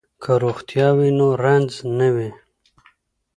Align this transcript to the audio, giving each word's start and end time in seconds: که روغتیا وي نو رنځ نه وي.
که 0.23 0.31
روغتیا 0.43 0.87
وي 0.97 1.09
نو 1.17 1.27
رنځ 1.43 1.71
نه 1.97 2.07
وي. 2.15 2.29